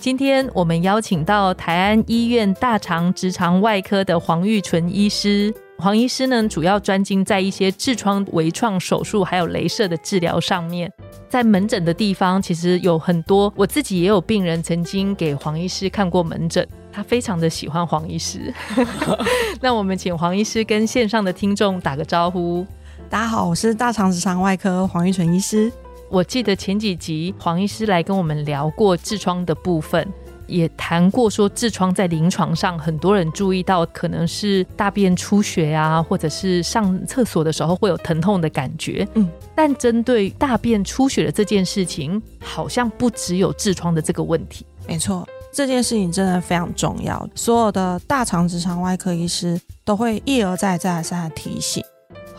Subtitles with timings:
[0.00, 5.52] 今天我们邀请到台安医院大肠直肠外科的黄玉纯医师。
[5.76, 10.92] 黄医师呢，主要专精在一些痔疮微创手术还有镭射的治疗上面。
[11.28, 18.54] 在门诊的地方，其实有很多，我自己也有病人曾经给黄医师看过门诊，他非常的喜欢黄医师。
[19.60, 22.64] 那我们请黄医师跟线上的听众打个招呼。
[23.10, 25.72] 大家好，我是大肠直肠外科黄玉纯医师。
[26.10, 30.06] 我记得前几集黄医师来跟我们聊过痔疮的部分，
[30.46, 39.06] 也谈过说痔疮在临床上很多人注意到可能是大便出血啊，或者是上厕所的时候会有疼痛的感觉。
[39.14, 44.64] 嗯，但针对大便出血的这件事情，好像不只有痔疮的这个问题。
[44.86, 51.84] 没错，这件事情真的非常重要，所有的大肠直肠外科医师都会一而再再而三的提醒。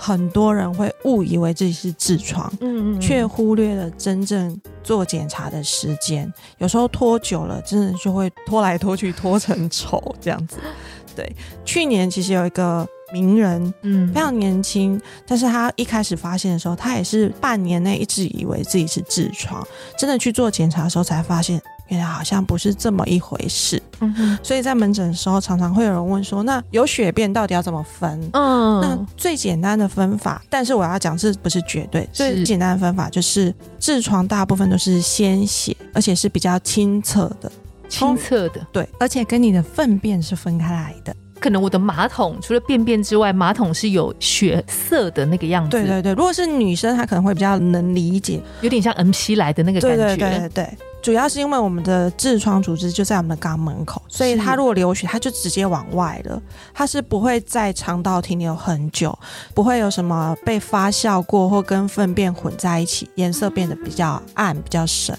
[0.01, 6.33] 很多人会误以为自己是痔疮，嗯嗯，却忽略了真正做检查的时间。
[6.59, 10.55] 有时候拖久了，真的就会拖来拖去，拖成丑这样子。
[11.17, 19.61] 对，去年其实有一个名人，嗯，非常年轻，但是他一开始发现的时候，他也是半年内一直以为自己是痔疮，
[19.97, 21.61] 真的去做检查的时候才发现。
[21.89, 37.51] 原来好像不是这么一回事，嗯哼，所以在门诊的时候，常常会有人问说：“那有血便到底要怎么分？”嗯，那最简单的分法，但是我要讲这不是绝对，最简单的分法就是痔疮大部分都是鲜血，而且是比较清澈的，
[37.89, 41.15] 清澈的，对，而且跟你的粪便是分开来的。
[41.39, 45.69] 可能我的马桶除了便便之外，马桶是有血色的那个样子。
[45.71, 49.97] 对对对，如果是女生，她可能会比较能理解，有点像 M P 来的那个感觉。
[49.97, 50.77] 对对对对。
[51.01, 56.41] 主要是因为我们的痔疮组织就在我们的肛门口，所以它如果流血，它就直接往外了，
[56.73, 59.17] 它是不会在肠道停留很久，
[59.53, 65.17] 不会有什么被发酵过或跟粪便混在一起，颜色变得比较暗、比较深。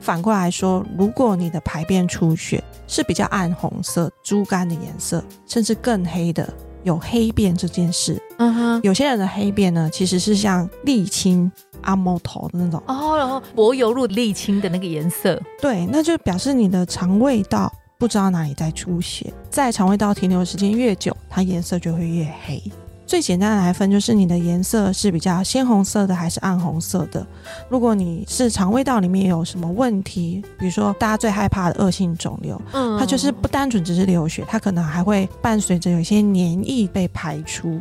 [0.00, 6.48] 反过来说，如果你的排便出血是比较暗红色、猪肝的颜色，甚至更黑的。
[6.86, 12.80] 有黑便这件事，嗯哼，有些人的黑便呢，其实是像沥青、阿莫头的那种。
[12.86, 22.62] 哦，然后柏油路沥青的那个颜色，对，那就表示你的肠胃道不知道哪里在出血，在肠胃道停留的时间越久，它颜色就会越黑。
[23.06, 27.24] 最简单的来分就是你的颜色是比较鲜红色的还是暗红色的。
[27.68, 37.80] 如果你是肠胃道里面有什么问题，比如说大家最害怕的恶性肿瘤，嗯，它就是不单纯只是流血，它可能还会伴随着有些黏液被排出，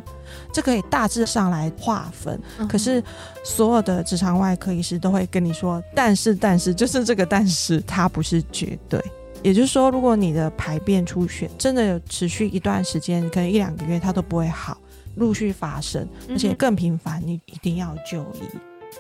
[0.53, 2.40] 这可以大致上来划分。
[2.69, 3.03] 可是
[3.44, 9.03] 所有的直肠外科医师都会跟你说，但是但是就是这个但是它不是绝对。
[9.41, 14.78] 也就是说，如果你的排便出血真的有持续一段时间，可能一两个月它都不会好。
[15.16, 18.42] 陆续发生，而且更频繁，你一定要就医。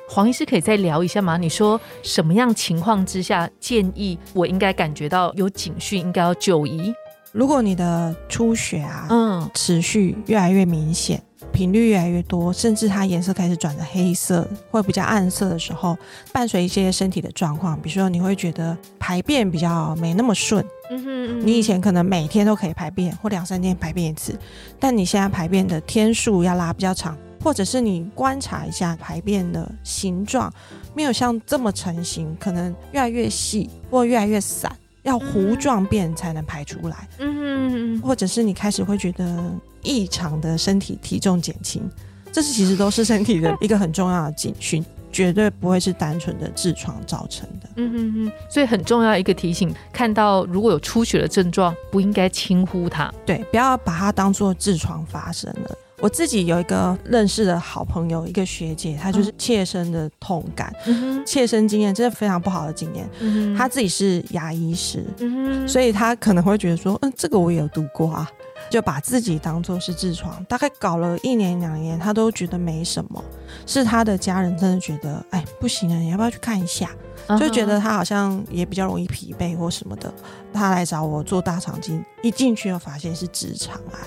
[0.09, 1.37] 黄医师可以再聊一下吗？
[1.37, 6.93] 你说什么样情况之下建议我应该感觉到有警讯，应该要就医？
[7.31, 11.21] 如果你的出血啊，嗯，持续越来越明显，
[11.55, 15.97] 频率越来越多，甚至它颜色开始转的黑色或比较暗色的时候，
[16.33, 20.63] 伴随一些身体的状况，比如说你会觉得排便比较没那么顺。
[20.89, 24.37] 嗯哼，你以前可能每天都可以排便，或两三天排便一次，
[24.77, 30.51] 但你现在排便的天数要拉比较长，或者是你观察一下排便的形状，
[30.93, 34.69] 没有像这么成型，可能越来越细或越来越散，
[35.05, 37.07] 要糊状便才能排出来。
[37.19, 41.89] 嗯哼，或者是你开始会觉得异常的身体体重减轻，
[42.33, 44.83] 这是其实都是身体的一个很重要的警讯。
[45.11, 47.69] 绝对不会是单纯的痔疮造成的。
[47.77, 53.09] 嗯嗯嗯，所以很重要一个提醒，看到如果有出血的症状，不应该轻忽它。
[53.25, 55.77] 对，不要把它当做痔疮发生了。
[55.99, 60.73] 我自己有一个认识的好朋友，一个学姐，她就是切身的痛感，
[61.25, 63.09] 切身经验，真的非常不好的经验。
[63.57, 65.05] 她自己是牙医师，
[65.67, 68.29] 所以她可能会觉得说，嗯，这个我也有读过啊。
[68.67, 73.23] 就把自己当做是痔疮，大概搞了一年两年，她都觉得没什么。
[73.67, 76.89] 是她的家人真的觉得，哎，不行啊，你要不要去看一下？
[77.39, 80.13] 就觉得他好像也比较容易疲惫或什么的，
[80.53, 83.99] 他来找我做大肠镜，一进去又发现是直肠癌。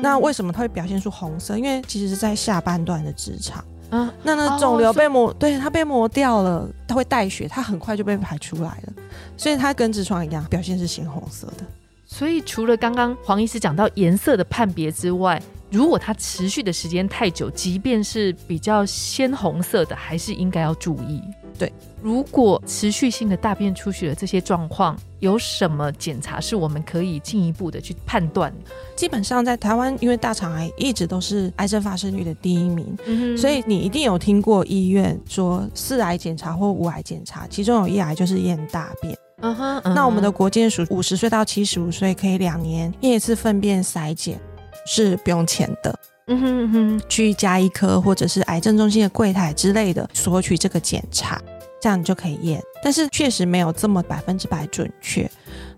[0.00, 1.56] 那为什么它会表现出红色？
[1.56, 8.92] 因为其实是在下半段的直肠，嗯，那那肿瘤被磨，对它被磨掉了，它会带血，它很快就被排出来了，
[9.36, 11.64] 所以它跟痔疮一样，表现是鲜红色的。
[12.06, 21.22] 所以除了刚刚黄医师讲到颜色的判别之外，如果它持续的时间太久，即便是比较鲜红色的，还是应该要注意。
[21.58, 28.52] 对，如果持续性的大便出血的这些状况，有什么检查是我们可以进一步的去判断？
[28.94, 32.96] 基本上在台湾，因为大肠癌一直都是癌症发生率的第一名，
[33.36, 39.18] 所以你一定有听过医院说四癌检查或五癌检查，其中有一癌就是验大便。
[39.40, 44.40] 嗯哼，那我们的国健署五十岁到七十五岁可以两年验一次粪便筛检，
[44.88, 45.98] 是不用钱的。
[46.30, 51.40] 嗯哼哼，去加医科或者是癌症中心的柜台之类的索取这个检查，
[51.80, 52.62] 这样你就可以验。
[52.82, 55.30] 但是确实没有这么百分之百准确。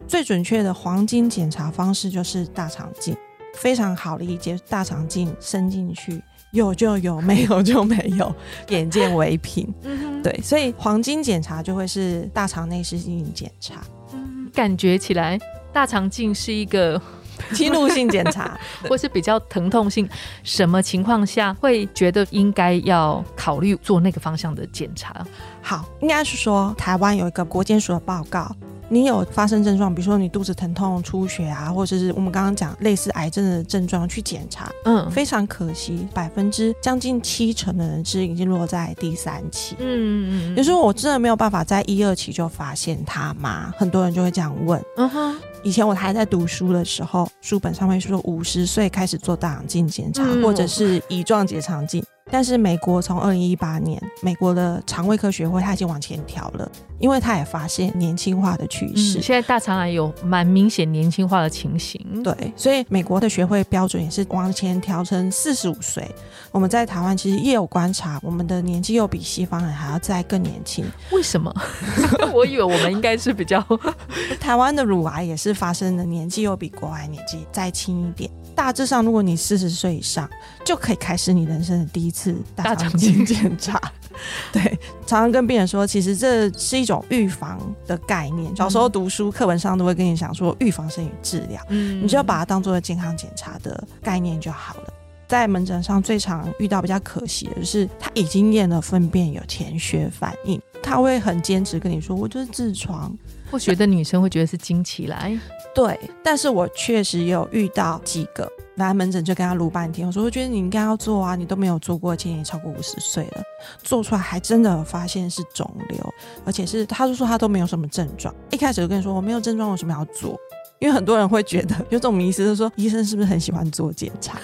[0.09, 3.17] 最准确的黄金检查方式就是大肠镜，
[3.55, 4.59] 非常好理解。
[4.69, 6.21] 大肠镜伸进去，
[6.51, 8.35] 有就有，没有就没有，
[8.71, 9.73] 眼见为凭。
[9.85, 13.85] 嗯对，所以黄金检查就会是大肠内视镜检查。
[14.13, 15.39] 嗯，感觉起来
[15.73, 17.01] 大肠镜是一个。
[17.55, 18.59] 侵入性检查，
[18.89, 20.09] 或是比较疼痛性，
[20.43, 25.15] 什么情况下会觉得应该要考虑做那个方向的检查？
[25.63, 28.55] 好，应该是说台湾有一个国健署的报告，
[28.93, 43.73] 你有发生症状，比如说你肚子疼痛、出血啊，或者是我们刚刚讲类似癌症的症状去检查，嗯，非常可惜，百分之将近七成的人是已经落在第三期，嗯嗯嗯，有时候我真的没有办法在一二期就发现它吗？
[43.79, 45.37] 很多人就会这样问，嗯哼。
[45.63, 52.03] 以前我还在读书的时候，书本上面说五十岁开始做大肠镜检查，或者是乙状结肠镜。
[52.31, 59.21] 但是美国从二零一八年，美国的肠胃科学会它已经往前调了，因为它也发现年轻化的趋势。
[59.21, 62.23] 现在大肠癌有蛮明显年轻化的情形。
[62.23, 66.09] 对，所以美国的学会标准也是往前调成四十五岁。
[66.53, 70.85] 我们在台湾其实也有观察，我们的年纪又比西方人还要再更年轻。
[71.13, 71.53] 为什么？
[72.35, 73.65] 我以为我们应该是比较
[74.41, 78.31] 台湾的乳癌也是发生的年纪又比国外年纪再轻一点。
[78.55, 80.29] 大致上，如果你四十岁以上，
[80.65, 82.20] 就可以开始你人生的第一次
[82.55, 83.81] 大肠镜检查。
[84.53, 84.63] 对，
[85.07, 88.55] 常常跟病人说，其实这是一种预防的概念。
[88.55, 91.65] 小时候读书课本上都会跟你讲说，预防胜于治疗。
[91.69, 94.93] 嗯，你就要把它当做健康检查的概念就好了。
[95.27, 103.17] 在门诊上最常遇到比较可惜的是，他已经验了粪便有潜血反应，他会很坚持跟你说，我就是痔疮。
[103.51, 105.39] 或许的女生会觉得是惊起来。
[105.75, 113.43] 对，但是我确实有遇到几个来门诊就跟他撸半天，我说我觉得你应该要做啊，你都没有做过，今年超过五十岁了，
[113.83, 116.15] 做出来还真的发现是肿瘤，
[116.45, 120.39] 而且是他就说他都没有什么症状，一开始就跟你说我没有症状，为什么要做？
[120.81, 124.41] 因为很多人会觉得有种迷思，是说医生是不是很喜欢做检查？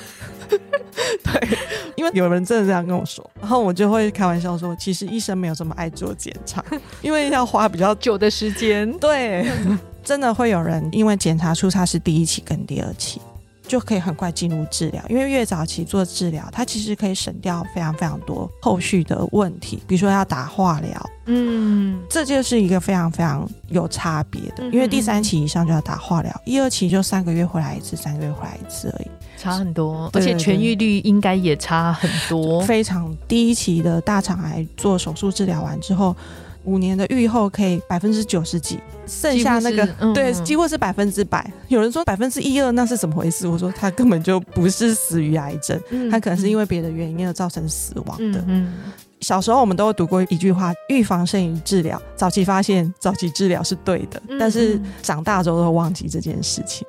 [2.12, 6.64] 有人真的这样跟我说，然后我就会开玩笑说，其实医生没有这么爱做检查，
[7.02, 8.90] 因为要花比较久的时间。
[8.98, 9.46] 对。
[10.04, 13.20] 真的会有人因为检查出他是第一期跟第二期，
[13.66, 15.02] 就可以很快进入治疗。
[15.08, 24.64] 因为越早期做治疗，它其实可以省掉非常非常多后续的问题，比如说要打化疗，嗯，这就是一个非常非常有差别的。
[24.70, 33.14] 因为第三期以上就要打化疗，一二期就三个月回来一次，三个月回来一次而已，差很多，而且痊愈率应该也差很多，非常。
[33.28, 36.14] 第一期的大肠癌做手术治疗完之后。
[36.66, 41.50] 五年的预后可以百分之九十几，剩下那个对，几乎是百分之百。
[41.68, 43.49] 有人说百分之一二，那是怎么回事？
[43.49, 45.80] 我说他根本就不是死于癌症，
[46.11, 48.44] 他可能是因为别的原因而造成死亡的。
[49.20, 54.20] 小时候我们都有读过一句话：预防胜于治疗，早期发现、早期治疗是对的。
[54.38, 56.87] 但是长大之后都忘记这件事情。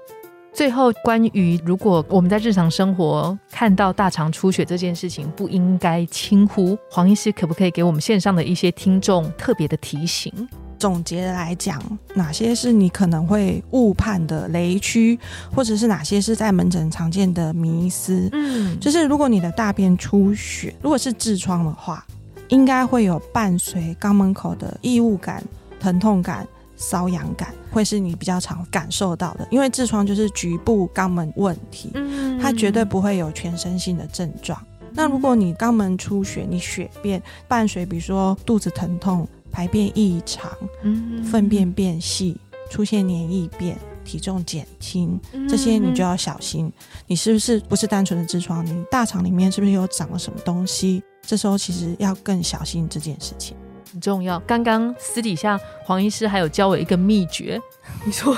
[0.57, 6.75] 最后，关于如果我们在日常生活看到大肠出血这件事情，不应该轻忽。
[6.89, 10.33] 黄医师可不可以给我们线上的一些听众特别的提醒？
[10.79, 11.79] 总结来讲，
[12.15, 15.19] 哪些是你可能会误判的雷区，
[15.53, 18.27] 或者是哪些是在门诊常见的迷思？
[18.31, 22.03] 嗯，就是如果你的大便出血，如果是痔疮的话，
[22.47, 25.43] 应该会有伴随肛门口的异物感、
[25.79, 26.47] 疼痛感。
[26.77, 31.91] 瘙痒感会是你比较常感受到的，因为痔疮就是局部肛门问题，
[32.41, 34.61] 它绝对不会有全身性的症状。
[34.93, 40.51] 那如果你肛门出血，你血便伴随，比如说肚子疼痛、排便异常、
[41.23, 42.35] 粪便变细、
[42.69, 46.71] 出现黏液便、体重减轻，这些你就要小心，
[47.05, 48.65] 你是不是不是单纯的痔疮？
[48.65, 51.03] 你大肠里面是不是有长了什么东西？
[51.21, 53.55] 这时候其实要更小心这件事情。
[53.91, 54.39] 很重要。
[54.41, 57.59] 刚刚私底下黄医师还有教我一个秘诀，
[58.05, 58.37] 你说，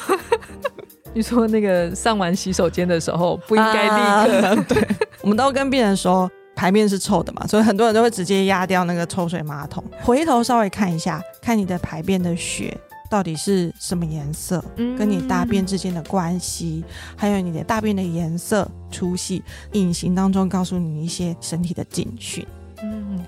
[1.13, 4.63] 你说那个上完洗手间的时候不应该立刻。
[4.69, 4.87] 对，
[5.21, 12.77] 我们都跟病人说，排便是臭的嘛，所以很多人都会直接压掉那个抽水马桶，回头稍微看一下，看你的排便的血
[13.09, 14.63] 到底是什么颜色，
[14.97, 16.83] 跟你大便之间的关系，
[17.15, 22.45] 还有你的大便的颜色、粗细，隐形当中告诉你一些身体的警讯。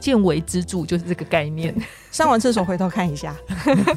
[0.02, 1.74] 嗯，见微知著就是这个概念。
[2.12, 3.36] 上完厕所回头看一下。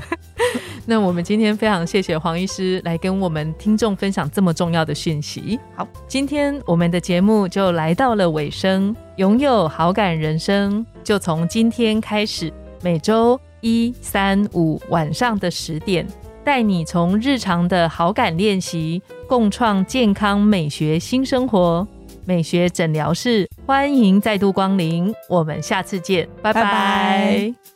[0.87, 5.59] 那我们今天非常谢谢黄医师来跟我们听众分享这么重要的讯息。
[5.75, 8.95] 好，今天我们的节目就来到了尾声。
[9.17, 16.07] 拥有好感人生，就从今天开始，每周一、三、五晚上的十点，
[16.45, 21.87] 带你从日常的好感练习，共创健康美学新生活。
[22.27, 27.74] 美学诊疗室，欢迎再度光临，我们下次见，拜拜。